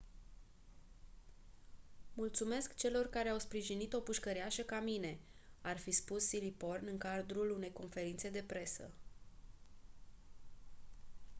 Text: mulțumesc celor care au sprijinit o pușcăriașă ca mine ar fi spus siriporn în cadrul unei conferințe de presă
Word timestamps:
mulțumesc 2.13 2.75
celor 2.75 3.07
care 3.09 3.29
au 3.29 3.39
sprijinit 3.39 3.93
o 3.93 3.99
pușcăriașă 3.99 4.61
ca 4.61 4.79
mine 4.79 5.19
ar 5.61 5.77
fi 5.77 5.91
spus 5.91 6.25
siriporn 6.25 6.87
în 6.87 6.97
cadrul 6.97 7.51
unei 7.51 7.71
conferințe 7.73 8.29
de 8.29 8.43
presă 8.47 8.91